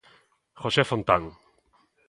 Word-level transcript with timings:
Jose 0.61 0.83
Fontán. 0.89 1.23